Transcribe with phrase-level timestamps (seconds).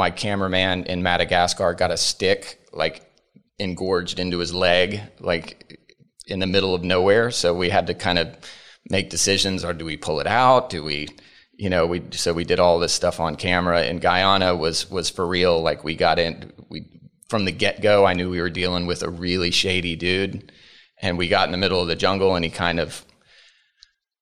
[0.00, 3.02] my cameraman in Madagascar got a stick like
[3.58, 5.78] engorged into his leg, like
[6.26, 7.30] in the middle of nowhere.
[7.30, 8.34] So we had to kind of
[8.88, 10.70] make decisions: or do we pull it out?
[10.70, 11.08] Do we,
[11.52, 13.82] you know, we so we did all this stuff on camera.
[13.82, 15.60] And Guyana was was for real.
[15.60, 16.86] Like we got in, we
[17.28, 18.06] from the get go.
[18.06, 20.50] I knew we were dealing with a really shady dude,
[21.02, 23.04] and we got in the middle of the jungle, and he kind of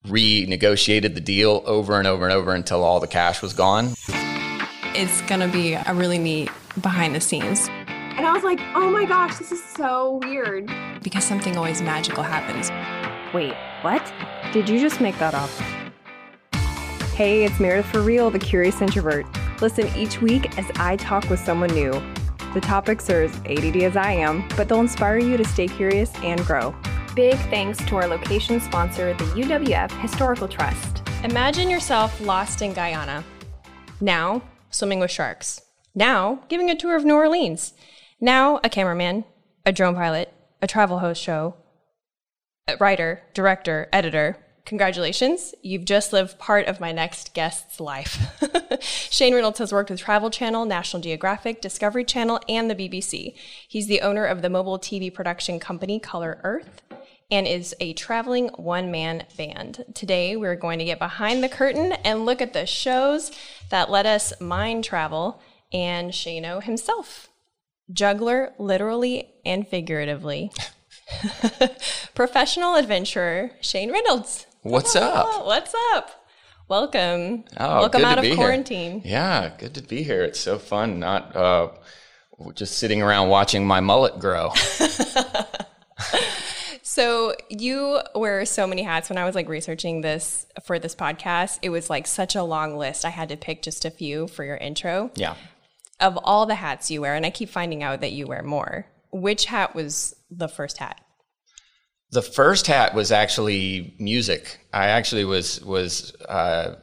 [0.04, 3.94] renegotiated the deal over and over and over until all the cash was gone.
[4.94, 6.50] It's going to be a really neat
[6.80, 7.68] behind the scenes.
[7.88, 10.70] And I was like, oh my gosh, this is so weird.
[11.02, 12.70] Because something always magical happens.
[13.34, 14.12] Wait, what?
[14.52, 15.50] Did you just make that up?
[17.14, 19.26] Hey, it's Meredith for Real, the Curious Introvert.
[19.60, 21.92] Listen each week as I talk with someone new.
[22.54, 26.12] The topics are as ADD as I am, but they'll inspire you to stay curious
[26.22, 26.74] and grow.
[27.14, 31.02] Big thanks to our location sponsor, the UWF Historical Trust.
[31.24, 33.22] Imagine yourself lost in Guyana.
[34.00, 35.60] Now, swimming with sharks.
[35.94, 37.74] Now, giving a tour of New Orleans.
[38.20, 39.24] Now, a cameraman,
[39.64, 41.54] a drone pilot, a travel host show,
[42.66, 44.36] a writer, director, editor.
[44.64, 48.38] Congratulations, you've just lived part of my next guest's life.
[48.80, 53.34] Shane Reynolds has worked with Travel Channel, National Geographic, Discovery Channel, and the BBC.
[53.66, 56.82] He's the owner of the mobile TV production company Color Earth
[57.30, 59.84] and is a traveling one man band.
[59.94, 63.30] Today, we're going to get behind the curtain and look at the shows
[63.70, 65.40] that let us mind travel
[65.72, 67.28] and Shano himself.
[67.92, 70.50] Juggler, literally and figuratively.
[72.14, 74.46] Professional adventurer, Shane Reynolds.
[74.62, 75.46] What's up?
[75.46, 76.10] What's up?
[76.68, 77.44] Welcome.
[77.56, 78.36] Oh, Welcome out of be here.
[78.36, 79.00] quarantine.
[79.04, 80.22] Yeah, good to be here.
[80.22, 81.68] It's so fun not uh,
[82.54, 84.52] just sitting around watching my mullet grow.
[86.98, 89.08] So you wear so many hats.
[89.08, 92.76] When I was like researching this for this podcast, it was like such a long
[92.76, 93.04] list.
[93.04, 95.12] I had to pick just a few for your intro.
[95.14, 95.36] Yeah.
[96.00, 98.84] Of all the hats you wear, and I keep finding out that you wear more.
[99.12, 101.00] Which hat was the first hat?
[102.10, 104.58] The first hat was actually music.
[104.72, 106.74] I actually was was uh,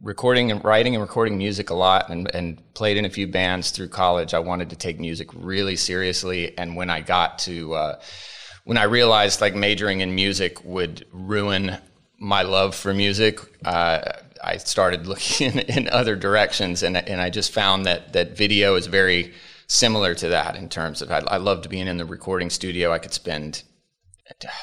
[0.00, 3.72] recording and writing and recording music a lot, and, and played in a few bands
[3.72, 4.34] through college.
[4.34, 8.00] I wanted to take music really seriously, and when I got to uh,
[8.64, 11.78] when I realized like majoring in music would ruin
[12.18, 14.00] my love for music, uh,
[14.42, 18.86] I started looking in, other directions, and and I just found that that video is
[18.86, 19.32] very
[19.66, 22.92] similar to that in terms of I, I loved being in the recording studio.
[22.92, 23.62] I could spend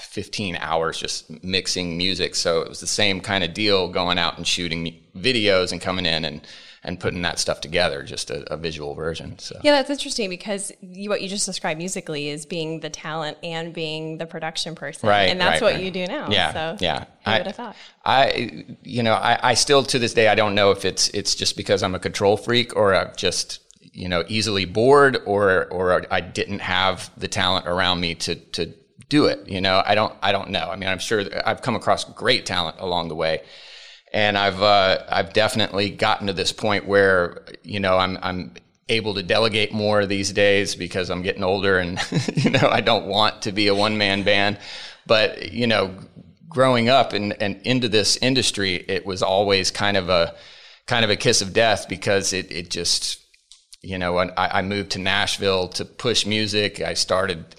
[0.01, 2.35] 15 hours just mixing music.
[2.35, 6.05] So it was the same kind of deal going out and shooting videos and coming
[6.05, 6.41] in and,
[6.83, 9.37] and putting that stuff together, just a, a visual version.
[9.37, 13.37] So Yeah, that's interesting because you, what you just described musically is being the talent
[13.43, 15.07] and being the production person.
[15.07, 15.83] Right, And that's right, what right.
[15.83, 16.27] you do now.
[16.31, 17.05] Yeah, So yeah.
[17.25, 17.75] I- would have thought?
[18.03, 21.35] I, you know, I, I still to this day I don't know if it's it's
[21.35, 23.59] just because I'm a control freak or I'm just
[23.93, 28.73] you know easily bored or or I didn't have the talent around me to to
[29.09, 29.47] do it.
[29.47, 30.67] You know, I don't I don't know.
[30.71, 33.43] I mean, I'm sure I've come across great talent along the way,
[34.11, 38.53] and I've uh, I've definitely gotten to this point where you know I'm I'm
[38.89, 41.99] able to delegate more these days because I'm getting older and
[42.35, 44.59] you know I don't want to be a one man band,
[45.05, 45.95] but you know
[46.51, 50.35] growing up and, and into this industry, it was always kind of a
[50.85, 53.19] kind of a kiss of death because it, it just,
[53.81, 56.81] you know, I, I moved to Nashville to push music.
[56.81, 57.55] I started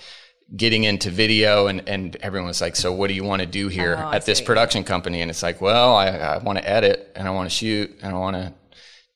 [0.57, 3.69] getting into video and, and everyone was like, so what do you want to do
[3.69, 5.21] here Oh, at this production company?
[5.23, 8.15] And it's like, well, I, I want to edit and I want to shoot and
[8.15, 8.53] I want to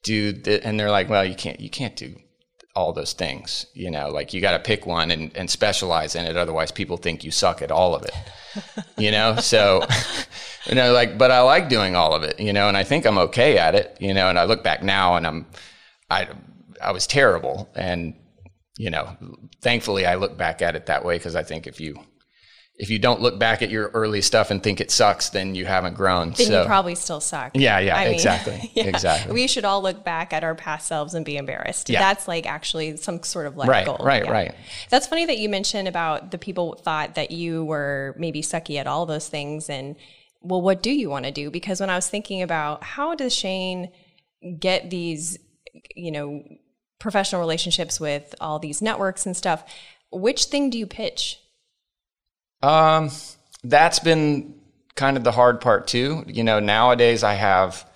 [0.03, 0.63] do, th-.
[0.65, 2.15] and they're like, well, you can't, you can't do
[2.75, 6.27] all those things, you know, like you got to pick one and, and specialize in
[6.27, 6.37] it.
[6.37, 8.13] Otherwise people think you suck at all of it
[8.99, 9.83] you know so
[10.67, 13.05] you know like but i like doing all of it you know and i think
[13.07, 15.47] i'm okay at it you know and i look back now and i'm
[16.11, 16.27] i
[16.83, 18.15] i was terrible and
[18.79, 19.17] you know
[19.63, 21.99] thankfully i look back at it that way because i think if you
[22.79, 25.65] if you don't look back at your early stuff and think it sucks then you
[25.65, 27.53] haven't grown Then so you probably still suck.
[27.55, 28.85] Yeah, yeah, I mean, exactly, yeah.
[28.85, 29.33] exactly.
[29.33, 31.89] We should all look back at our past selves and be embarrassed.
[31.89, 32.01] Yeah.
[32.01, 33.97] That's like actually some sort of life Right, goal.
[34.03, 34.55] right, right.
[34.91, 38.87] That's funny that you mentioned about the people thought that you were maybe sucky at
[38.87, 39.97] all those things and
[40.43, 41.51] well, what do you want to do?
[41.51, 43.91] Because when I was thinking about how does Shane
[44.61, 45.39] get these,
[45.95, 46.45] you know,
[46.99, 49.65] professional relationships with all these networks and stuff,
[50.11, 51.41] which thing do you pitch?
[52.63, 53.11] Um,
[53.63, 54.55] that's been
[54.95, 56.25] kind of the hard part too.
[56.27, 57.89] You know, nowadays I have,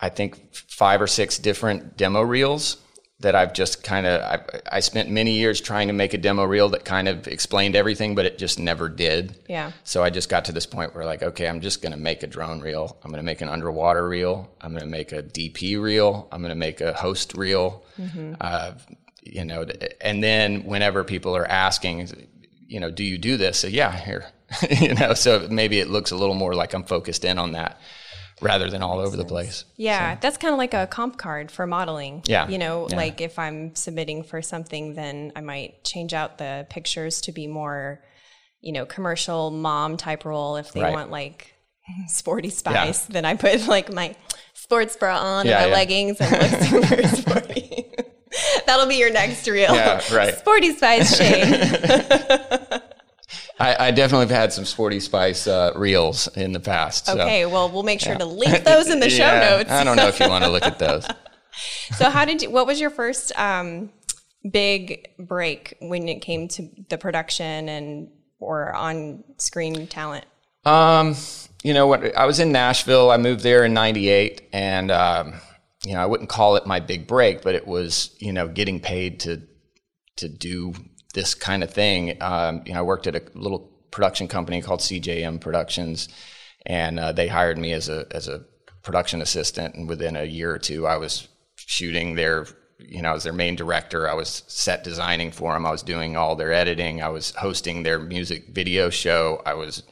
[0.00, 2.78] I think five or six different demo reels,
[3.20, 6.44] that I've just kind of I, I spent many years trying to make a demo
[6.44, 9.38] reel that kind of explained everything, but it just never did.
[9.48, 9.72] Yeah.
[9.84, 12.22] So I just got to this point where like, okay, I'm just going to make
[12.22, 12.98] a drone reel.
[13.02, 14.50] I'm going to make an underwater reel.
[14.60, 16.28] I'm going to make a DP reel.
[16.30, 17.84] I'm going to make a host reel.
[18.40, 18.72] Uh,
[19.22, 19.66] you know,
[20.00, 22.28] and then whenever people are asking,
[22.68, 23.58] you know, do you do this?
[23.58, 24.26] So yeah, here,
[24.70, 27.80] you know, so maybe it looks a little more like I'm focused in on that
[28.42, 29.64] rather than all over the place.
[29.76, 32.22] Yeah, that's kind of like a comp card for modeling.
[32.26, 32.96] Yeah, You know, yeah.
[32.96, 37.46] like if I'm submitting for something, then I might change out the pictures to be
[37.46, 38.02] more,
[38.60, 40.56] you know, commercial mom type role.
[40.56, 40.92] If they Right.
[40.92, 41.54] want like
[42.08, 44.14] sporty spice, then I put like my
[44.54, 45.74] sports bra on Yeah, and my yeah.
[45.74, 47.84] leggings and look super sporty.
[48.66, 49.72] That'll be your next reel.
[49.74, 50.34] Yeah, right.
[50.36, 52.82] Sporty spice Shane.
[53.58, 57.06] I, I definitely have had some Sporty Spice uh, reels in the past.
[57.06, 57.14] So.
[57.14, 59.70] Okay, well, we'll make sure to link those in the show Yeah, notes.
[59.70, 61.06] I don't know if you want to look at those.
[61.94, 63.90] So how did you what was your first um
[64.50, 70.26] big break when it came to the production and or on screen talent?
[70.64, 71.14] Um,
[71.62, 72.16] you know what?
[72.16, 73.10] I was in Nashville.
[73.10, 75.34] I moved there in '98, and um,
[75.84, 78.80] you know I wouldn't call it my big break, but it was you know getting
[78.80, 79.42] paid to
[80.16, 80.74] to do
[81.16, 82.22] this kind of thing.
[82.22, 86.08] Um, you know, I worked at a little production company called CJM Productions,
[86.66, 88.44] and uh, they hired me as a as a
[88.82, 89.74] production assistant.
[89.74, 91.26] And within a year or two, I was
[91.56, 92.46] shooting their
[92.78, 94.06] you know, I was their main director.
[94.06, 95.64] I was set designing for them.
[95.64, 97.02] I was doing all their editing.
[97.02, 99.40] I was hosting their music video show.
[99.46, 99.82] I was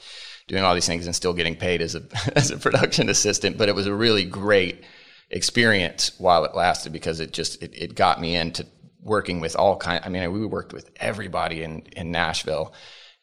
[0.47, 2.03] doing all these things and still getting paid as a
[2.37, 3.57] as a production assistant.
[3.57, 4.85] But it was a really great
[5.31, 8.67] experience while it lasted because it just it, it got me into
[9.05, 10.03] working with all kind.
[10.05, 12.73] I mean, we worked with everybody in in Nashville,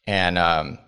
[0.08, 0.80] and um,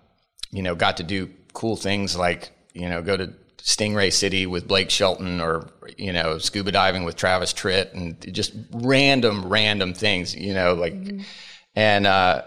[0.52, 4.68] you know, got to do cool things like you know go to Stingray City with
[4.68, 10.36] Blake Shelton or you know scuba diving with Travis Tritt and just random random things.
[10.36, 10.96] You know, like
[11.76, 12.08] and.
[12.08, 12.44] uh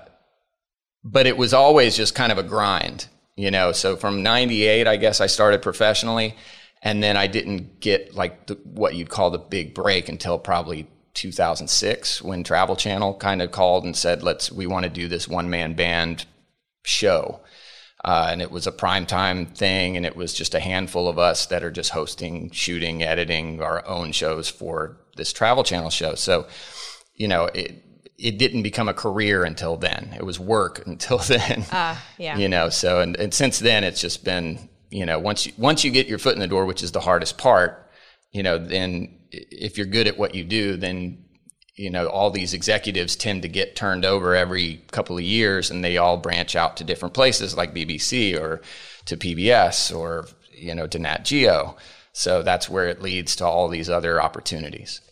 [1.06, 3.06] but it was always just kind of a grind,
[3.36, 3.70] you know.
[3.72, 6.34] So from '98, I guess I started professionally,
[6.82, 10.88] and then I didn't get like the, what you'd call the big break until probably
[11.16, 15.26] 2006 when Travel Channel kind of called and said, "Let's we want to do this
[15.26, 16.26] one man band
[16.84, 17.40] show."
[18.04, 21.46] Uh, and it was a primetime thing, and it was just a handful of us
[21.46, 26.14] that are just hosting, shooting, editing our own shows for this Travel Channel show.
[26.14, 26.46] So,
[27.14, 27.82] you know, it
[28.18, 30.14] it didn't become a career until then.
[30.16, 31.64] It was work until then.
[31.72, 32.36] Uh, yeah.
[32.36, 35.82] You know, so and, and since then it's just been, you know, once you once
[35.82, 37.90] you get your foot in the door, which is the hardest part,
[38.30, 39.18] you know, then
[39.50, 41.22] if you're good at what you do, then
[41.78, 45.84] you know, all these executives tend to get turned over every couple of years and
[45.84, 48.62] they all branch out to different places like BBC or
[49.04, 51.76] to PBS or, you know, to Nat Geo.
[52.14, 55.02] So that's where it leads to all these other opportunities.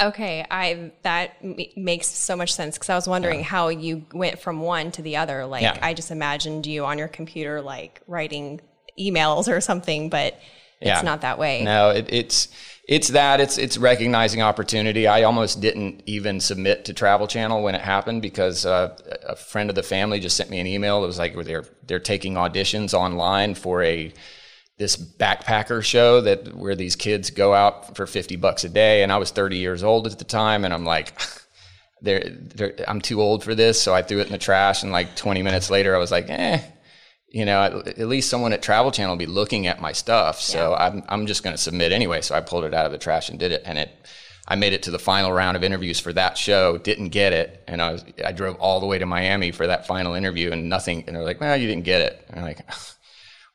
[0.00, 4.40] Okay, I that m- makes so much sense because I was wondering how you went
[4.40, 5.44] from one to the other.
[5.44, 5.78] Like Yeah.
[5.82, 8.62] I just imagined you on your computer, like writing
[8.98, 10.40] emails or something, but
[10.80, 10.94] Yeah.
[10.94, 11.62] it's not that way.
[11.62, 12.48] No, it, it's
[12.90, 15.06] it's that it's it's recognizing opportunity.
[15.06, 19.70] I almost didn't even submit to Travel Channel when it happened because uh, a friend
[19.70, 21.04] of the family just sent me an email.
[21.04, 24.12] It was like they're they're taking auditions online for a
[24.76, 29.12] this backpacker show that where these kids go out for 50 bucks a day and
[29.12, 31.20] I was 30 years old at the time and I'm like
[32.02, 34.90] they're, they're, I'm too old for this so I threw it in the trash and
[34.90, 36.62] like 20 minutes later I was like eh
[37.30, 40.40] you know at, at least someone at Travel Channel will be looking at my stuff.
[40.40, 42.20] So I'm I'm just going to submit anyway.
[42.20, 43.62] So I pulled it out of the trash and did it.
[43.64, 43.90] And it
[44.48, 47.62] I made it to the final round of interviews for that show didn't get it.
[47.68, 50.68] And I was I drove all the way to Miami for that final interview and
[50.68, 51.04] nothing.
[51.06, 52.24] And they're like well you didn't get it.
[52.28, 52.60] And I'm like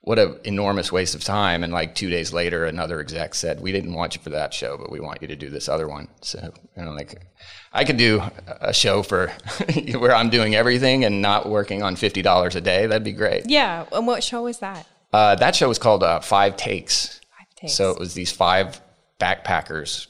[0.05, 1.63] what an enormous waste of time.
[1.63, 4.77] And like two days later, another exec said, "We didn't want you for that show,
[4.77, 7.25] but we want you to do this other one." So you know, like
[7.73, 8.21] I could do
[8.61, 9.33] a show for
[9.97, 12.85] where I'm doing everything and not working on fifty dollars a day.
[12.85, 13.49] That'd be great.
[13.49, 14.87] Yeah, and what show was that?
[15.11, 17.19] Uh, that show was called uh, Five Takes.
[17.37, 17.73] Five Takes.
[17.73, 18.79] So it was these five
[19.19, 20.05] backpackers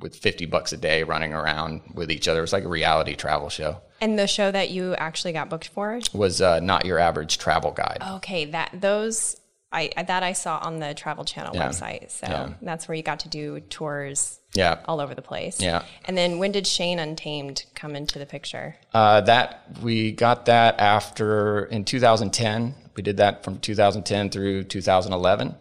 [0.00, 2.38] with fifty bucks a day running around with each other.
[2.38, 3.80] It was like a reality travel show.
[4.00, 6.00] And the show that you actually got booked for?
[6.14, 7.98] Was uh, not your average travel guide.
[8.12, 9.36] Okay, that those
[9.72, 11.68] I that I saw on the Travel Channel Yeah.
[11.68, 12.10] website.
[12.10, 12.48] So Yeah.
[12.62, 14.78] that's where you got to do tours Yeah.
[14.86, 15.60] all over the place.
[15.60, 15.82] Yeah.
[16.06, 18.76] And then when did Shane Untamed come into the picture?
[18.92, 22.74] Uh, that we got that after in 2010.
[22.96, 25.54] We did that from 2010 through 2011,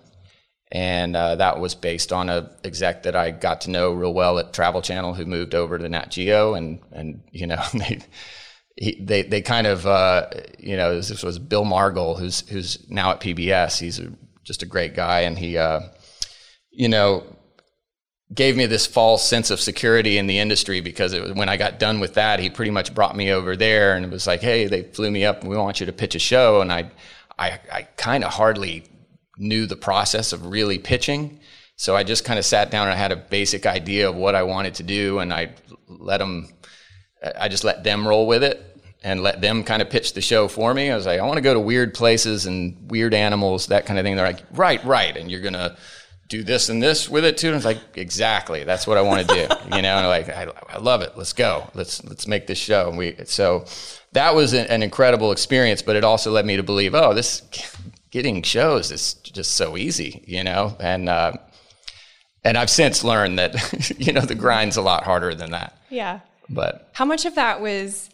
[0.71, 4.39] and uh, that was based on a exec that I got to know real well
[4.39, 7.99] at Travel Channel, who moved over to Nat Geo, and and you know they.
[8.81, 13.11] He, they they kind of uh, you know this was Bill Margol who's who's now
[13.11, 13.77] at PBS.
[13.79, 14.11] He's a,
[14.43, 15.81] just a great guy, and he uh,
[16.71, 17.23] you know
[18.33, 21.79] gave me this false sense of security in the industry because was, when I got
[21.79, 24.67] done with that, he pretty much brought me over there and it was like, hey,
[24.67, 26.61] they flew me up and we want you to pitch a show.
[26.61, 26.91] And I,
[27.39, 28.83] I, I kind of hardly
[29.37, 31.39] knew the process of really pitching.
[31.75, 34.35] So I just kind of sat down and I had a basic idea of what
[34.35, 35.55] I wanted to do and I
[35.87, 36.49] let them,
[37.37, 38.63] I just let them roll with it
[39.03, 40.91] and let them kind of pitch the show for me.
[40.91, 43.97] I was like, I want to go to weird places and weird animals, that kind
[43.97, 44.15] of thing.
[44.15, 45.15] They're like, right, right.
[45.15, 45.77] And you're going to,
[46.29, 47.47] do this and this with it too.
[47.47, 49.41] And it's like, exactly, that's what I want to do.
[49.75, 51.17] you know, and like, I, I, love it.
[51.17, 51.69] Let's go.
[51.73, 52.87] Let's let's make this show.
[52.87, 53.65] And we so
[54.13, 57.41] that was an, an, incredible experience, but it also led me to believe, oh, this
[58.11, 60.77] getting shows is just so easy, you know.
[60.79, 61.33] And uh,
[62.43, 65.77] and I've since learned that you know the grind's a lot harder than that.
[65.89, 66.19] Yeah.
[66.47, 68.09] But how much of that was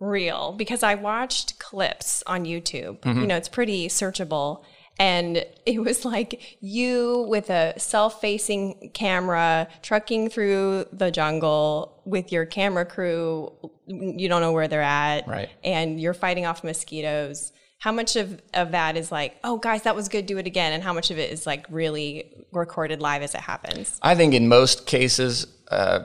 [0.00, 0.52] real?
[0.52, 3.00] Because I watched clips on YouTube.
[3.00, 3.20] Mm-hmm.
[3.20, 4.64] You know, it's pretty searchable
[4.98, 12.46] and it was like you with a self-facing camera trucking through the jungle with your
[12.46, 13.52] camera crew
[13.86, 18.40] you don't know where they're at right and you're fighting off mosquitoes how much of,
[18.54, 21.10] of that is like oh guys that was good do it again and how much
[21.10, 25.46] of it is like really recorded live as it happens i think in most cases
[25.70, 26.00] uh,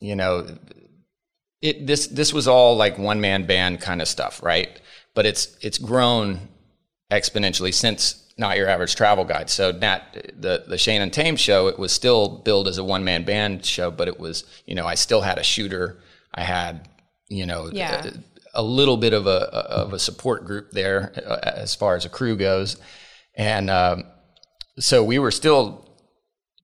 [0.00, 0.46] you know
[1.62, 4.80] it this this was all like one man band kind of stuff right
[5.14, 6.48] but it's it's grown
[7.10, 9.50] exponentially since not your average travel guide.
[9.50, 13.24] So Nat, the the Shane Untamed show, it was still billed as a one man
[13.24, 15.98] band show, but it was you know I still had a shooter.
[16.34, 16.88] I had
[17.28, 18.10] you know yeah.
[18.54, 22.04] a, a, little bit of a of a support group there uh, as far as
[22.04, 22.78] a crew goes,
[23.36, 24.04] and um,
[24.78, 25.86] so we were still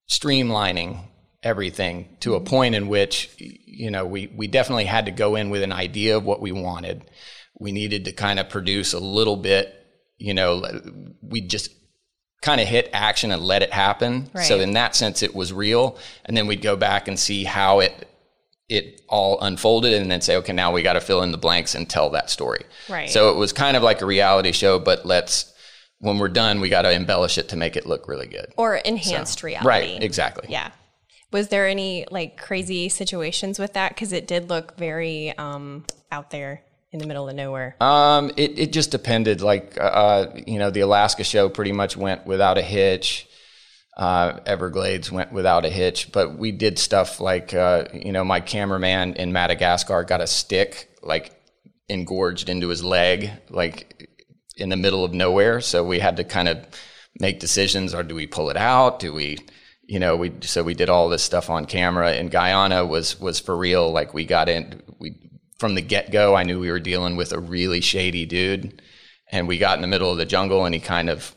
[0.09, 0.99] streamlining
[1.43, 5.49] everything to a point in which you know we we definitely had to go in
[5.49, 7.09] with an idea of what we wanted.
[7.59, 9.73] We needed to kind of produce a little bit
[10.17, 10.63] you know,
[11.21, 11.71] we just
[12.41, 14.29] kind of hit action and let it happen.
[14.33, 14.45] Right.
[14.45, 15.97] So in that sense, it was real.
[16.25, 18.09] And then we'd go back and see how it
[18.69, 21.73] it all unfolded, and then say, okay, now we got to fill in the blanks
[21.73, 22.65] and tell that story.
[22.89, 23.09] Right.
[23.09, 25.53] So it was kind of like a reality show, but let's
[25.99, 28.75] when we're done, we got to embellish it to make it look really good or
[28.75, 29.67] enhanced so, reality.
[29.67, 30.03] Right.
[30.03, 30.47] Exactly.
[30.49, 30.71] Yeah.
[31.31, 33.89] Was there any like crazy situations with that?
[33.89, 37.75] Because it did look very um, out there in the middle of nowhere?
[37.81, 39.41] Um, it, it just depended.
[39.41, 43.27] Like, uh, uh, you know, the Alaska show pretty much went without a hitch.
[43.95, 48.39] Uh, Everglades went without a hitch, but we did stuff like, uh, you know, my
[48.39, 51.33] cameraman in Madagascar got a stick like
[51.89, 54.07] engorged into his leg, like
[54.55, 55.61] in the middle of nowhere.
[55.61, 56.63] So we had to kind of
[57.19, 58.99] make decisions: or do we pull it out?
[58.99, 59.39] Do we,
[59.87, 62.11] you know, we so we did all this stuff on camera.
[62.11, 63.91] And Guyana was was for real.
[63.91, 65.15] Like we got in, we
[65.57, 68.81] from the get go, I knew we were dealing with a really shady dude.
[69.31, 71.33] And we got in the middle of the jungle and he kind of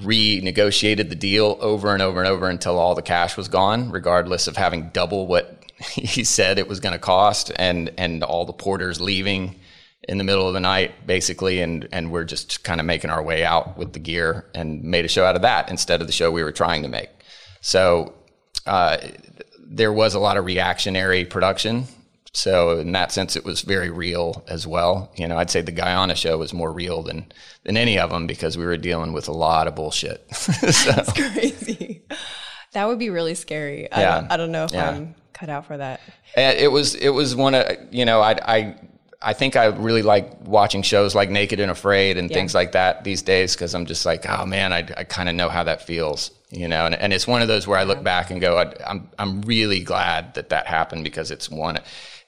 [0.00, 4.46] renegotiated the deal over and over and over until all the cash was gone, regardless
[4.46, 8.52] of having double what he said it was going to cost and, and all the
[8.52, 9.56] porters leaving
[10.08, 11.60] in the middle of the night, basically.
[11.60, 15.04] And, and we're just kind of making our way out with the gear and made
[15.04, 17.10] a show out of that instead of the show we were trying to make.
[17.60, 18.14] So,
[18.66, 18.98] uh,
[19.58, 21.86] there was a lot of reactionary production
[22.32, 25.10] so in that sense, it was very real as well.
[25.16, 27.32] You know, I'd say the Guyana show was more real than
[27.64, 30.24] than any of them because we were dealing with a lot of bullshit.
[30.34, 30.92] so.
[30.92, 32.02] That's crazy.
[32.72, 33.88] That would be really scary.
[33.90, 33.98] Yeah.
[33.98, 34.90] I, don't, I don't know if yeah.
[34.90, 36.00] I'm cut out for that.
[36.36, 38.76] And it was it was one of you know I I
[39.20, 42.34] I think I really like watching shows like Naked and Afraid and yeah.
[42.34, 45.34] things like that these days because I'm just like, oh man, I, I kind of
[45.34, 46.86] know how that feels, you know.
[46.86, 49.42] And, and it's one of those where I look back and go, I, I'm I'm
[49.42, 51.80] really glad that that happened because it's one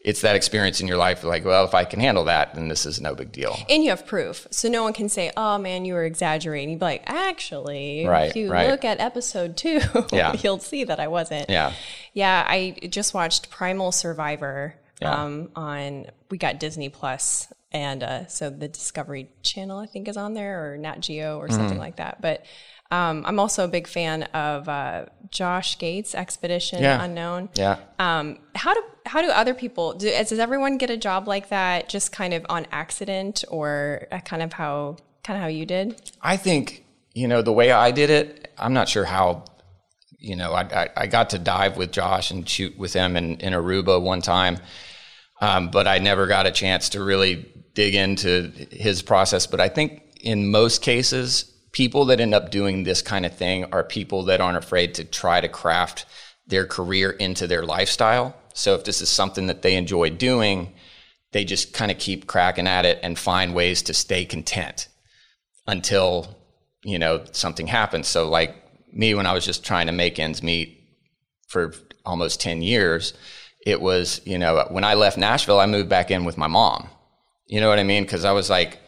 [0.05, 2.85] it's that experience in your life like well if i can handle that then this
[2.87, 5.85] is no big deal and you have proof so no one can say oh man
[5.85, 8.69] you were exaggerating you'd be like actually right, if you right.
[8.69, 9.81] look at episode two
[10.13, 10.35] yeah.
[10.43, 11.73] you'll see that i wasn't yeah
[12.13, 15.23] yeah i just watched primal survivor yeah.
[15.23, 20.17] um, on we got disney plus and uh, so the discovery channel i think is
[20.17, 21.79] on there or nat geo or something mm-hmm.
[21.79, 22.45] like that but
[22.93, 27.03] um, I'm also a big fan of uh, Josh Gates Expedition yeah.
[27.03, 27.49] Unknown.
[27.55, 27.79] Yeah.
[27.99, 30.11] Um, how do how do other people do?
[30.11, 34.53] Does everyone get a job like that just kind of on accident, or kind of
[34.53, 36.03] how kind of how you did?
[36.21, 36.85] I think
[37.15, 38.53] you know the way I did it.
[38.59, 39.47] I'm not sure how.
[40.19, 43.39] You know, I, I, I got to dive with Josh and shoot with him in,
[43.39, 44.59] in Aruba one time,
[45.41, 49.49] um, but I never got a chance to really dig into his process.
[49.49, 53.65] But I think in most cases, people that end up doing this kind of thing
[53.73, 56.05] are people that aren't afraid to try to craft
[56.47, 58.37] their career into their lifestyle.
[58.55, 60.75] So if this is something that they enjoy doing,
[61.33, 64.89] they just kind of keep cracking at it and find ways to stay content
[65.67, 66.37] until,
[66.85, 68.07] you know, something happens.
[68.07, 68.55] So like
[68.93, 70.79] me when I was just trying to make ends meet,
[71.49, 71.75] for
[72.07, 73.13] almost 10 years,
[73.67, 76.89] it was, you know, when I left Nashville, I moved back in with my mom.
[77.47, 78.05] You know what I mean?
[78.05, 78.79] Because I was like,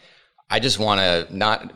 [0.51, 1.73] I just want to not,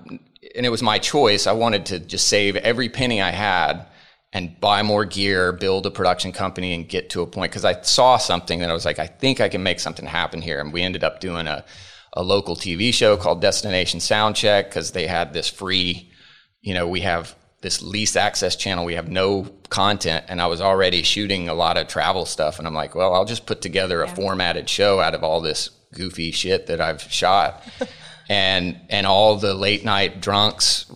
[0.54, 1.46] and it was my choice.
[1.46, 3.86] I wanted to just save every penny I had
[4.32, 7.50] and buy more gear, build a production company, and get to a point.
[7.50, 10.42] Because I saw something that I was like, I think I can make something happen
[10.42, 10.60] here.
[10.60, 11.64] And we ended up doing a,
[12.12, 16.12] a local TV show called Destination Soundcheck because they had this free,
[16.60, 18.84] you know, we have this lease access channel.
[18.84, 22.58] We have no content, and I was already shooting a lot of travel stuff.
[22.58, 24.14] And I'm like, well, I'll just put together a yeah.
[24.14, 27.64] formatted show out of all this goofy shit that I've shot.
[28.28, 30.86] and and all the late night drunks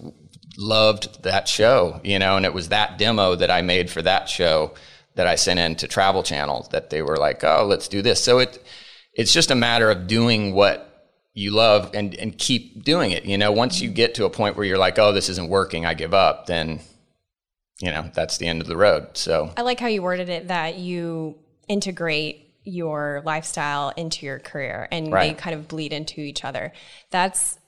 [0.59, 4.29] loved that show, you know, and it was that demo that I made for that
[4.29, 4.75] show
[5.15, 8.23] that I sent in to Travel Channel that they were like, "Oh, let's do this."
[8.23, 8.62] So it
[9.15, 10.89] it's just a matter of doing what
[11.35, 13.25] you love and and keep doing it.
[13.25, 15.87] You know, once you get to a point where you're like, "Oh, this isn't working,
[15.87, 16.81] I give up," then
[17.81, 19.17] you know, that's the end of the road.
[19.17, 21.37] So I like how you worded it that you
[21.69, 25.37] integrate your lifestyle into your career and right.
[25.37, 26.73] they kind of bleed into each other.
[27.11, 27.59] That's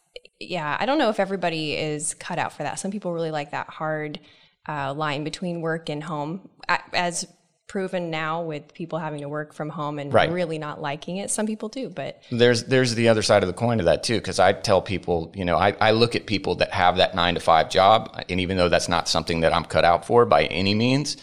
[0.41, 2.79] yeah, I don't know if everybody is cut out for that.
[2.79, 4.21] Some people really like that hard
[4.69, 6.49] uh, line between work and home.
[6.93, 7.27] As
[7.67, 10.31] proven now with people having to work from home and right.
[10.31, 11.31] really not liking it.
[11.31, 14.17] Some people do, but there's there's the other side of the coin to that too.
[14.17, 17.35] Because I tell people, you know, I, I look at people that have that nine
[17.35, 20.45] to five job, and even though that's not something that I'm cut out for by
[20.45, 21.17] any means,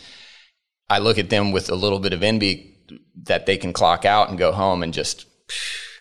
[0.90, 2.78] I look at them with a little bit of envy
[3.24, 5.26] that they can clock out and go home and just,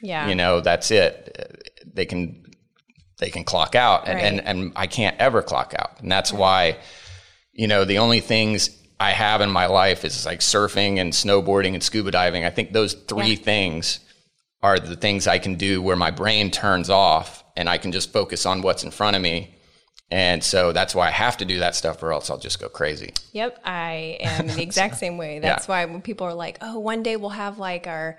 [0.00, 1.70] yeah, you know, that's it.
[1.92, 2.44] They can
[3.18, 4.25] they can clock out, and right.
[4.25, 6.40] and, and I can't ever clock out, and that's right.
[6.40, 6.78] why,
[7.52, 8.70] you know, the only things
[9.00, 12.44] I have in my life is like surfing and snowboarding and scuba diving.
[12.44, 13.42] I think those three yeah.
[13.42, 14.00] things
[14.62, 18.12] are the things I can do where my brain turns off and I can just
[18.12, 19.56] focus on what's in front of me.
[20.10, 22.68] And so that's why I have to do that stuff or else I'll just go
[22.68, 23.12] crazy.
[23.32, 23.60] Yep.
[23.64, 25.38] I am the exact same way.
[25.42, 25.72] That's yeah.
[25.72, 28.18] why when people are like, oh, one day we'll have like our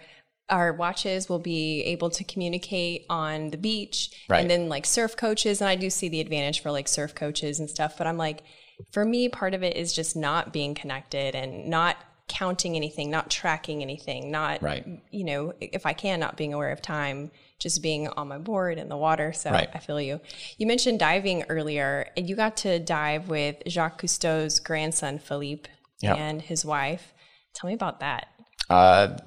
[0.50, 4.42] our watches will be able to communicate on the beach right.
[4.42, 7.60] and then like surf coaches and I do see the advantage for like surf coaches
[7.60, 8.44] and stuff but I'm like
[8.92, 13.30] for me, part of it is just not being connected and not counting anything, not
[13.30, 14.86] tracking anything, not, right.
[15.12, 17.32] you know, if I can, not being aware of time,
[17.62, 19.32] just being on my board in the water.
[19.32, 19.70] So right.
[19.74, 20.20] I feel you.
[20.58, 25.70] You mentioned diving earlier, and you got to dive with Jacques Cousteau's grandson, Philippe,
[26.02, 26.18] yep.
[26.18, 27.14] and his wife.
[27.54, 28.28] Tell me about that.
[28.70, 29.18] Uh,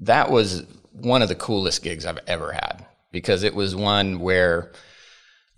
[0.00, 4.72] that was one of the coolest gigs I've ever had because it was one where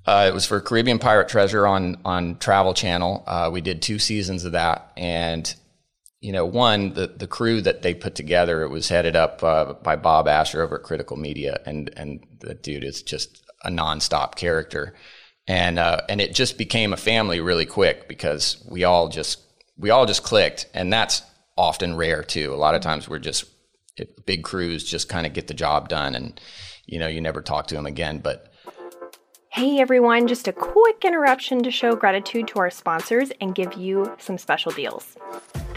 [0.06, 3.24] uh, it was for Caribbean Pirate Treasure on on Travel Channel.
[3.26, 5.54] Uh, we did two seasons of that, and
[6.20, 9.74] you know, one the the crew that they put together it was headed up uh,
[9.74, 14.34] by Bob Asher over at Critical Media, and and the dude is just a nonstop
[14.34, 14.94] character,
[15.46, 19.40] and uh, and it just became a family really quick because we all just
[19.76, 21.22] we all just clicked, and that's
[21.56, 22.52] often rare too.
[22.52, 23.44] A lot of times we're just
[24.26, 26.40] big crews just kind of get the job done, and
[26.86, 28.52] you know you never talk to them again, but
[29.50, 34.14] Hey everyone, just a quick interruption to show gratitude to our sponsors and give you
[34.18, 35.16] some special deals.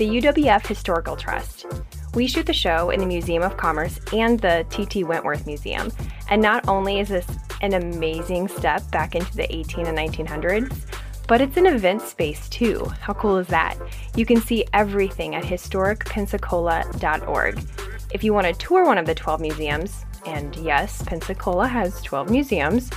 [0.01, 1.67] The UWF Historical Trust.
[2.15, 5.03] We shoot the show in the Museum of Commerce and the T.T.
[5.03, 5.91] Wentworth Museum.
[6.27, 7.27] And not only is this
[7.61, 10.87] an amazing step back into the 18 and 1900s,
[11.27, 12.83] but it's an event space too.
[12.99, 13.77] How cool is that?
[14.15, 17.63] You can see everything at historicpensacola.org.
[18.11, 22.31] If you want to tour one of the 12 museums, and yes, Pensacola has 12
[22.31, 22.89] museums,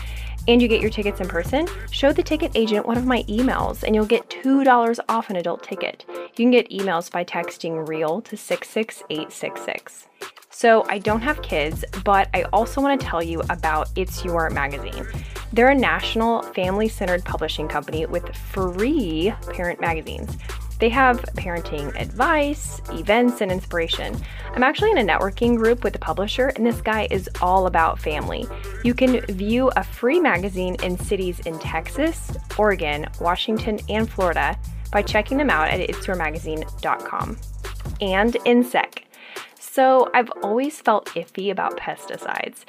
[0.49, 3.83] and you get your tickets in person, show the ticket agent one of my emails
[3.83, 6.05] and you'll get $2 off an adult ticket.
[6.09, 10.09] You can get emails by texting REAL to 66866.
[10.51, 14.51] So, I don't have kids, but I also want to tell you about It's Your
[14.51, 15.05] Magazine.
[15.53, 20.37] They're a national family centered publishing company with free parent magazines.
[20.79, 24.17] They have parenting advice, events, and inspiration.
[24.53, 27.99] I'm actually in a networking group with a publisher, and this guy is all about
[27.99, 28.47] family.
[28.83, 34.59] You can view a free magazine in cities in Texas, Oregon, Washington, and Florida
[34.91, 37.37] by checking them out at itsyourmagazine.com.
[38.01, 39.05] And Ensec.
[39.59, 42.65] So I've always felt iffy about pesticides.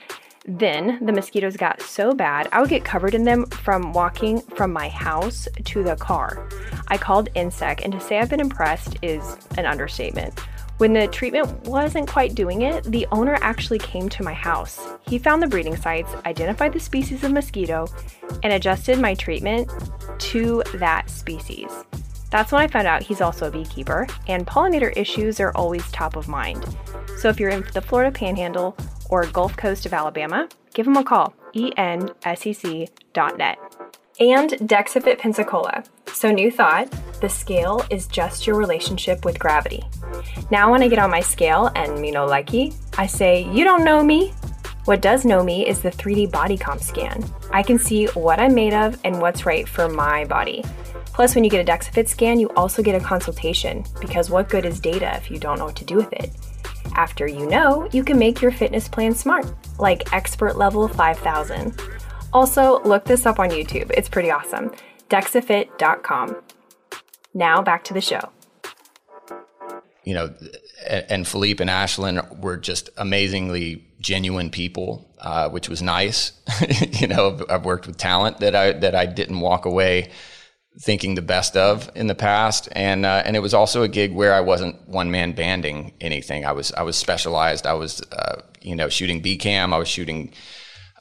[0.47, 4.71] Then the mosquitoes got so bad, I would get covered in them from walking from
[4.71, 6.47] my house to the car.
[6.87, 10.39] I called Ensec, and to say I've been impressed is an understatement.
[10.77, 14.79] When the treatment wasn't quite doing it, the owner actually came to my house.
[15.07, 17.87] He found the breeding sites, identified the species of mosquito,
[18.43, 19.71] and adjusted my treatment
[20.19, 21.71] to that species.
[22.35, 26.17] That's when I found out he's also a beekeeper, and pollinator issues are always top
[26.17, 26.65] of mind.
[27.17, 28.75] So if you're in the Florida Panhandle
[29.09, 32.89] or Gulf Coast of Alabama, give him a call, ensec.net.
[34.19, 35.85] and Dexafit Pensacola.
[36.11, 39.85] So, new thought the scale is just your relationship with gravity.
[40.51, 43.85] Now, when I get on my scale and me no likey, I say, You don't
[43.85, 44.33] know me.
[44.83, 47.23] What does know me is the 3D body comp scan.
[47.51, 50.65] I can see what I'm made of and what's right for my body.
[51.15, 54.65] Plus, when you get a Dexafit scan, you also get a consultation because what good
[54.65, 56.29] is data if you don't know what to do with it?
[56.93, 59.45] After you know, you can make your fitness plan smart,
[59.79, 61.79] like Expert Level 5000.
[62.33, 63.89] Also, look this up on YouTube.
[63.91, 64.73] It's pretty awesome.
[65.09, 66.35] Dexafit.com.
[67.33, 68.19] Now back to the show.
[70.03, 70.35] You know,
[70.85, 76.33] and Philippe and Ashlan were just amazingly genuine people, uh, which was nice.
[76.99, 80.11] you know, I've worked with talent that I that I didn't walk away
[80.79, 84.13] thinking the best of in the past, and uh, and it was also a gig
[84.13, 86.45] where I wasn't one man banding anything.
[86.45, 87.65] I was I was specialized.
[87.65, 89.73] I was uh, you know shooting B cam.
[89.73, 90.33] I was shooting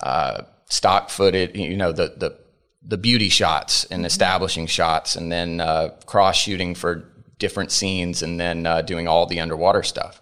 [0.03, 1.57] uh, stock footage.
[1.57, 2.39] You know the the
[2.87, 8.39] the beauty shots and establishing shots, and then uh, cross shooting for different scenes, and
[8.39, 10.21] then uh, doing all the underwater stuff.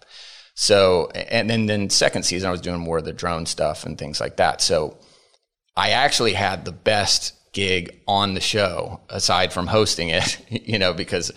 [0.55, 3.97] So and then then second season I was doing more of the drone stuff and
[3.97, 4.61] things like that.
[4.61, 4.97] So
[5.75, 10.93] I actually had the best gig on the show aside from hosting it, you know,
[10.93, 11.31] because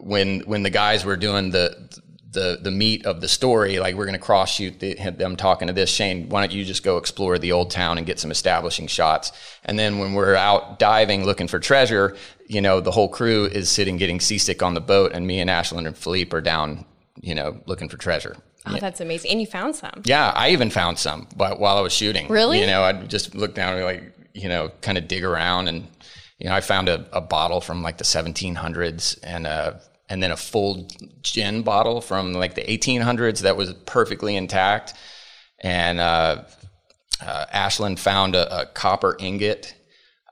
[0.00, 2.00] when when the guys were doing the
[2.32, 5.68] the the meat of the story, like we're going to cross shoot the, them talking
[5.68, 6.28] to this Shane.
[6.28, 9.32] Why don't you just go explore the old town and get some establishing shots?
[9.64, 13.70] And then when we're out diving looking for treasure, you know, the whole crew is
[13.70, 16.86] sitting getting seasick on the boat, and me and Ashlan and Philippe are down,
[17.20, 18.36] you know, looking for treasure.
[18.64, 19.32] Oh, that's amazing!
[19.32, 20.02] And you found some.
[20.04, 23.34] Yeah, I even found some, but while I was shooting, really, you know, I'd just
[23.34, 25.86] look down and be like you know, kind of dig around and,
[26.38, 30.30] you know, I found a, a bottle from like the 1700s and a, and then
[30.30, 30.88] a full
[31.22, 34.94] gin bottle from like the 1800s that was perfectly intact.
[35.60, 36.44] And uh,
[37.24, 39.74] uh, Ashlan found a, a copper ingot,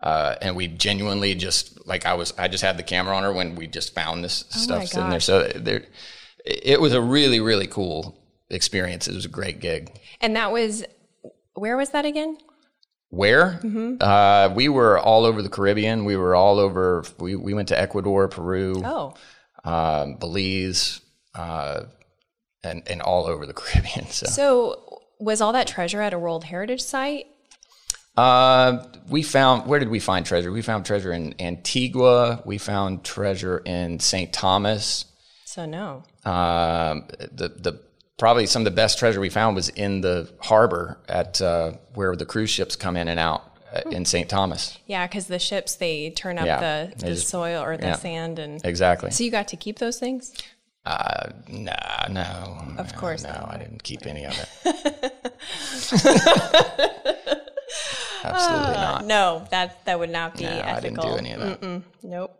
[0.03, 3.33] uh, and we genuinely just like I was I just had the camera on her
[3.33, 5.21] when we just found this oh stuff in there.
[5.21, 5.85] So there,
[6.45, 9.09] it was a really really cool experience.
[9.09, 9.99] It was a great gig.
[10.21, 10.85] And that was
[11.55, 12.39] where was that again?
[13.11, 13.59] Where?
[13.63, 13.97] Mm-hmm.
[14.01, 16.05] Uh, we were all over the Caribbean.
[16.05, 17.05] We were all over.
[17.19, 19.15] We, we went to Ecuador, Peru, oh.
[19.65, 21.01] um, Belize,
[21.35, 21.83] uh,
[22.63, 24.07] and and all over the Caribbean.
[24.07, 24.27] So.
[24.27, 27.27] so, was all that treasure at a World Heritage site?
[28.17, 30.53] Uh, we found where did we find treasure?
[30.53, 32.43] We found treasure in Antigua.
[32.45, 34.33] We found treasure in St.
[34.33, 35.05] Thomas.
[35.47, 36.05] So no.
[36.25, 37.81] Um, the the
[38.21, 42.15] probably some of the best treasure we found was in the harbor at uh, where
[42.15, 44.29] the cruise ships come in and out uh, in St.
[44.29, 44.79] Thomas.
[44.87, 47.95] Yeah, because the ships they turn up yeah, the, the just, so or the yeah,
[47.95, 49.11] sand and exactly.
[49.11, 50.35] So you got to keep those things.
[50.85, 52.75] Uh, nah, no.
[52.77, 53.41] Of course, not.
[53.41, 53.47] no.
[53.51, 54.49] I didn't keep any of it.
[58.23, 59.07] Absolutely uh, not.
[59.07, 60.77] No, that that would not be no, ethical.
[60.77, 61.63] I didn't do any of that.
[61.63, 62.37] Mm-mm, nope.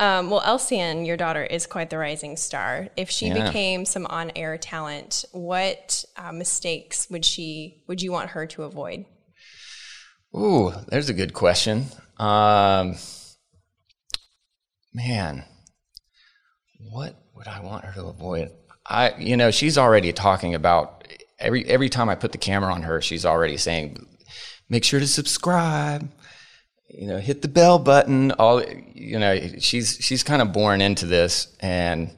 [0.00, 2.88] Um, well, Elsian, your daughter, is quite the rising star.
[2.96, 3.44] If she yeah.
[3.44, 9.04] became some on-air talent, what uh, mistakes would she would you want her to avoid?
[10.34, 11.84] Ooh, there's a good question.
[12.16, 12.96] Um,
[14.94, 15.44] man,
[16.78, 18.52] what would I want her to avoid?
[18.86, 21.06] I, you know, she's already talking about
[21.38, 24.06] every every time I put the camera on her, she's already saying,
[24.70, 26.10] "Make sure to subscribe."
[26.92, 28.32] You know, hit the bell button.
[28.32, 28.62] All
[28.94, 32.10] you know, she's she's kind of born into this, and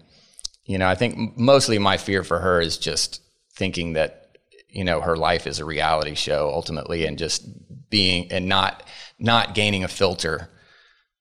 [0.64, 3.20] you know, I think mostly my fear for her is just
[3.54, 7.46] thinking that you know her life is a reality show ultimately, and just
[7.90, 8.82] being and not
[9.18, 10.48] not gaining a filter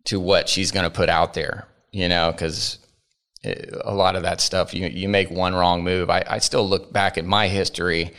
[0.05, 1.67] to what she's going to put out there.
[1.91, 2.79] You know, because
[3.43, 6.09] eh, a lot of that stuff, you you make one wrong move.
[6.09, 8.13] I, I still look back at my history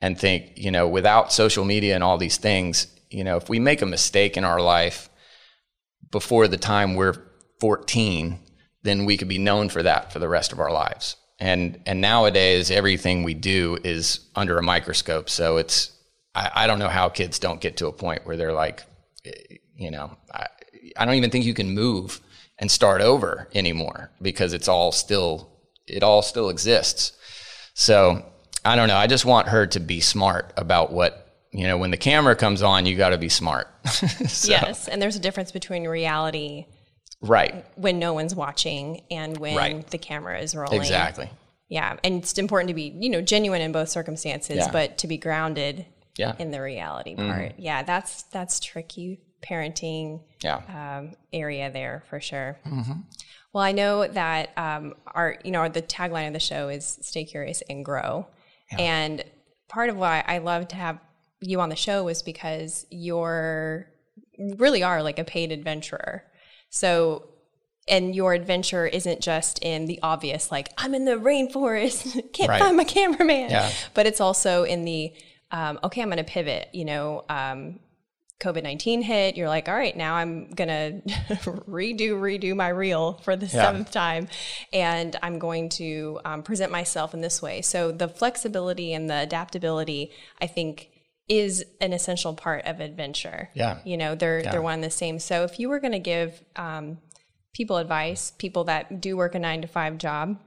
[0.00, 3.58] and think, you know, without social media and all these things, you know, if we
[3.58, 5.08] make a mistake in our life
[6.10, 7.14] before the time we're
[7.60, 8.38] 14,
[8.82, 11.16] then we could be known for that for the rest of our lives.
[11.38, 15.28] And and nowadays, everything we do is under a microscope.
[15.28, 15.90] So it's
[16.34, 18.84] I, I don't know how kids don't get to a point where they're like,
[19.76, 20.46] you know, I,
[20.96, 22.20] I don't even think you can move
[22.58, 25.50] and start over anymore because it's all still
[25.86, 27.12] it all still exists.
[27.74, 28.24] So
[28.64, 28.96] I don't know.
[28.96, 31.21] I just want her to be smart about what
[31.52, 33.68] you know, when the camera comes on, you got to be smart.
[33.86, 34.50] so.
[34.50, 36.66] Yes, and there's a difference between reality,
[37.20, 39.86] right, when no one's watching, and when right.
[39.90, 40.80] the camera is rolling.
[40.80, 41.30] Exactly.
[41.68, 44.70] Yeah, and it's important to be, you know, genuine in both circumstances, yeah.
[44.70, 45.86] but to be grounded
[46.16, 46.34] yeah.
[46.38, 47.30] in the reality mm-hmm.
[47.30, 47.54] part.
[47.58, 50.60] Yeah, that's that's tricky parenting yeah.
[50.68, 52.58] um, area there for sure.
[52.66, 53.00] Mm-hmm.
[53.52, 57.24] Well, I know that um, our, you know, the tagline of the show is "Stay
[57.24, 58.26] curious and grow,"
[58.70, 58.78] yeah.
[58.78, 59.24] and
[59.68, 60.98] part of why I love to have
[61.42, 63.88] you on the show was because your
[64.56, 66.24] really are like a paid adventurer.
[66.70, 67.28] So,
[67.88, 72.60] and your adventure isn't just in the obvious, like I'm in the rainforest, can't Right.
[72.60, 73.70] find my cameraman, Yeah.
[73.94, 75.12] but it's also in the
[75.50, 76.68] um, okay, I'm going to pivot.
[76.72, 77.78] You know, um,
[78.40, 81.02] COVID 19 hit, you're like, all right, now I'm going to
[81.68, 83.52] redo, redo my reel for the Yeah.
[83.52, 84.28] seventh time.
[84.72, 87.60] And I'm going to um, present myself in this way.
[87.60, 90.88] So the flexibility and the adaptability, I think,
[91.28, 93.48] is an essential part of adventure.
[93.54, 93.78] Yeah.
[93.84, 94.50] You know, they're, Yeah.
[94.50, 95.18] they're one and the same.
[95.18, 96.98] So if you were going to give um,
[97.54, 100.38] people advice, people that do work a nine to five job,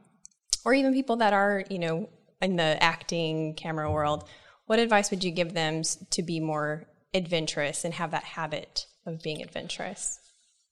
[0.64, 2.10] or even people that are, you know,
[2.42, 4.28] in the acting camera world,
[4.66, 9.22] what advice would you give them to be more adventurous and have that habit of
[9.22, 10.20] being adventurous?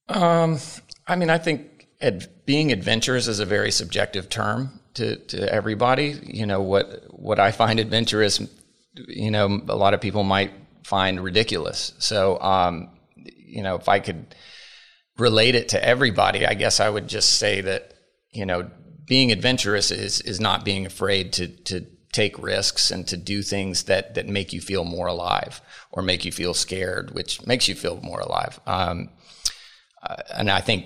[0.09, 0.57] Um,
[1.07, 6.19] I mean, I think ad- being adventurous is a very subjective term to, to everybody.
[6.23, 8.41] You know, what, what I find adventurous,
[8.95, 10.51] you know, a lot of people might
[10.83, 11.93] find ridiculous.
[11.99, 14.35] So, um, you know, if I could
[15.17, 17.93] relate it to everybody, I guess I would just say that,
[18.31, 18.69] you know,
[19.05, 23.83] being adventurous is, is not being afraid to, to take risks and to do things
[23.83, 27.75] that, that make you feel more alive or make you feel scared, which makes you
[27.75, 28.59] feel more alive.
[28.65, 29.09] Um,
[30.33, 30.85] and I think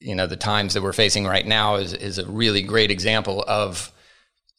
[0.00, 3.44] you know the times that we're facing right now is is a really great example
[3.46, 3.90] of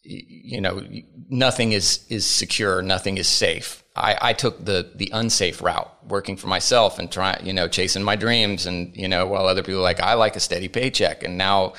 [0.06, 0.82] you know
[1.30, 3.84] nothing is is secure, nothing is safe.
[3.96, 8.04] I, I took the the unsafe route, working for myself and trying you know chasing
[8.04, 11.38] my dreams, and you know while other people like I like a steady paycheck, and
[11.38, 11.74] now.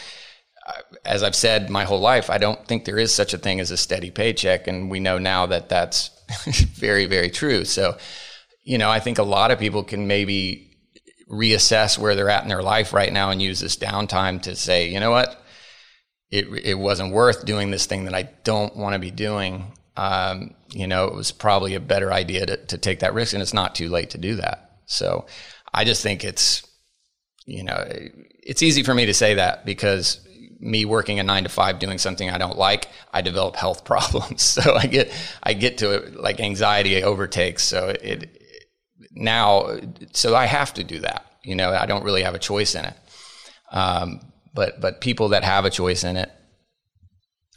[0.66, 0.72] uh,
[1.04, 3.70] As I've said my whole life, I don't think there is such a thing as
[3.70, 6.10] a steady paycheck, and we know now that that's
[6.74, 7.64] very, very true.
[7.64, 7.96] So,
[8.64, 10.76] you know, I think a lot of people can maybe
[11.30, 14.88] reassess where they're at in their life right now and use this downtime to say,
[14.88, 15.40] you know what,
[16.30, 19.72] it it wasn't worth doing this thing that I don't want to be doing.
[19.96, 23.42] Um, you know, it was probably a better idea to, to take that risk, and
[23.42, 24.72] it's not too late to do that.
[24.84, 25.26] So,
[25.72, 26.66] I just think it's,
[27.46, 30.26] you know, it's easy for me to say that because
[30.58, 34.42] me working a nine to five doing something I don't like, I develop health problems.
[34.42, 35.12] So I get
[35.42, 37.62] I get to it like anxiety overtakes.
[37.62, 38.42] So it
[39.12, 39.78] now
[40.12, 41.26] so I have to do that.
[41.42, 42.94] You know, I don't really have a choice in it.
[43.70, 44.20] Um,
[44.57, 46.31] but but people that have a choice in it,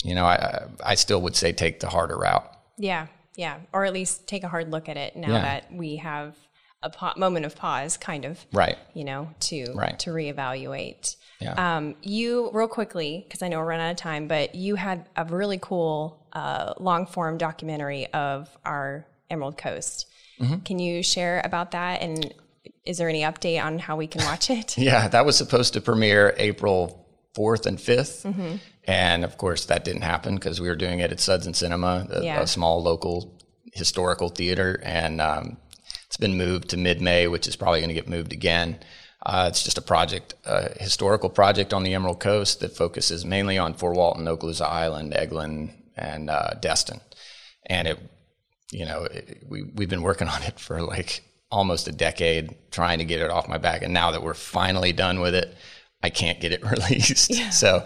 [0.03, 2.45] you know, I I still would say take the harder route.
[2.77, 5.41] Yeah, yeah, or at least take a hard look at it now Yeah.
[5.41, 6.35] that we have
[6.81, 8.77] a pa- moment of pause, kind of, Right.
[8.93, 9.99] You know, to Right.
[9.99, 11.17] to reevaluate.
[11.41, 11.53] Yeah.
[11.77, 15.07] Um, you real quickly because I know we're running out of time, but you had
[15.17, 20.05] a really cool uh, long form documentary of our Emerald Coast.
[20.39, 20.59] Mm-hmm.
[20.59, 22.01] Can you share about that?
[22.01, 22.33] And
[22.85, 24.77] is there any update on how we can watch it?
[24.77, 27.05] Yeah, that was supposed to premiere April
[27.37, 28.25] 4th and 5th.
[28.25, 28.55] Mm-hmm.
[28.85, 32.07] And of course, that didn't happen because we were doing it at Suds and Cinema,
[32.11, 32.41] a, Yeah.
[32.41, 33.37] a small local
[33.73, 34.79] historical theater.
[34.83, 35.57] And um,
[36.07, 38.79] it's been moved to mid May, which is probably going to get moved again.
[39.25, 43.57] Uh, it's just a project, a historical project on the Emerald Coast that focuses mainly
[43.57, 47.01] on Fort Walton, Okaloosa Island, Eglin, and uh, Destin.
[47.65, 47.99] And it,
[48.71, 52.99] you know, it, we we've been working on it for like almost a decade, trying
[52.99, 53.81] to get it off my back.
[53.81, 55.55] And now that we're finally done with it,
[56.01, 57.33] I can't get it released.
[57.53, 57.83] So,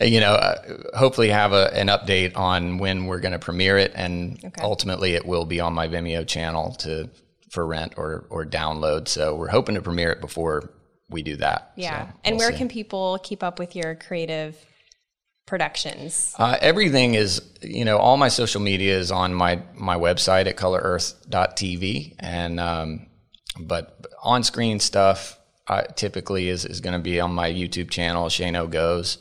[0.00, 3.78] uh, you know, uh, hopefully have a, an update on when we're going to premiere
[3.78, 7.10] it, and ultimately it will be on my Vimeo channel to
[7.50, 9.08] for rent or or download.
[9.08, 10.70] So we're hoping to premiere it before
[11.08, 11.72] we do that.
[11.76, 12.06] Yeah.
[12.06, 12.58] So and we'll where see.
[12.58, 14.56] can people keep up with your creative
[15.46, 16.34] productions?
[16.38, 20.56] Uh, everything is, you know, all my social media is on my my website at
[20.56, 23.06] colorearth.tv, and um,
[23.60, 28.26] but on screen stuff uh, typically is is going to be on my YouTube channel,
[28.26, 29.18] Shano Goes,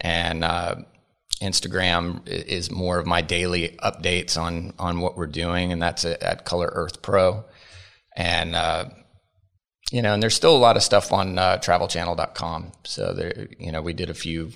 [0.00, 0.76] and uh,
[1.42, 6.44] Instagram is more of my daily updates on on what we're doing, and that's at,
[6.44, 7.44] Color Earth Pro,
[8.16, 8.56] and.
[8.56, 8.86] Uh,
[9.92, 12.70] you know, and there's still a lot of stuff on uh, travelchannel.com.
[12.84, 14.52] So there, you know, we did a few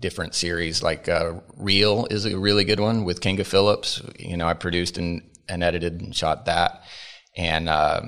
[0.00, 0.82] different series.
[0.82, 4.02] Like uh, Real is a really good one with Kinga Philipps.
[4.18, 6.82] You know, I produced and, and edited and shot that.
[7.36, 8.02] And uh,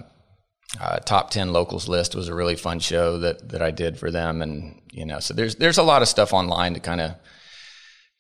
[0.81, 4.11] uh, Top Ten Locals List was a really fun show that that I did for
[4.11, 4.42] them.
[4.42, 7.14] And you know, so there's there's a lot of stuff online to kind of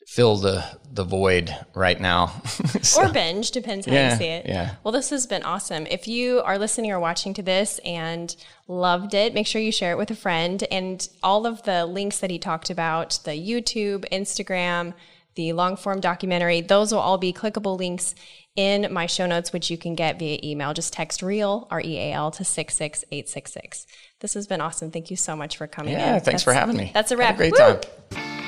[0.06, 2.26] fill the the void right now.
[2.82, 4.46] So- or binge, depends how Yeah, you see it.
[4.46, 4.74] yeah.
[4.84, 5.86] Well, this has been awesome.
[5.86, 8.34] If you are listening or watching to this and
[8.68, 10.62] loved it, make sure you share it with a friend.
[10.70, 14.92] And all of the links that he talked about the YouTube, Instagram,
[15.34, 18.14] the long form documentary those will all be clickable links
[18.54, 20.74] in my show notes, which you can get via email.
[20.74, 23.86] Just text REAL, R E A L, to 66866.
[24.20, 24.90] This has been awesome.
[24.90, 26.20] Thank you so much for coming yeah, in.
[26.20, 26.90] thanks for having me.
[26.92, 27.38] That's a wrap.
[27.38, 27.78] great Woo!
[28.10, 28.41] time.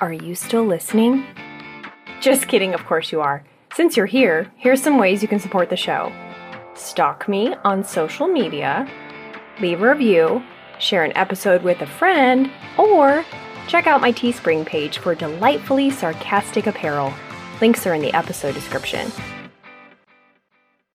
[0.00, 1.26] Are you still listening?
[2.20, 3.42] Just kidding, of course you are.
[3.74, 6.12] Since you're here, here's some ways you can support the show.
[6.74, 8.88] stalk me on social media,
[9.60, 10.40] leave a review,
[10.78, 13.24] share an episode with a friend, or
[13.66, 17.12] check out my Teespring page for delightfully sarcastic apparel.
[17.60, 19.10] Links are in the episode description.